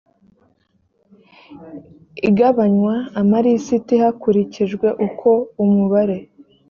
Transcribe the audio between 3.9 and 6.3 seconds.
hakurikijwe uko umubare